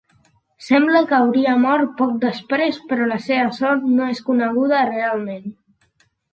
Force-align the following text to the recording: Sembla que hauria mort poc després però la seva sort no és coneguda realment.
Sembla 0.67 1.01
que 1.11 1.15
hauria 1.17 1.53
mort 1.65 1.91
poc 1.99 2.15
després 2.25 2.81
però 2.93 3.11
la 3.13 3.21
seva 3.27 3.53
sort 3.61 3.87
no 4.01 4.11
és 4.17 4.25
coneguda 4.33 4.83
realment. 4.93 5.49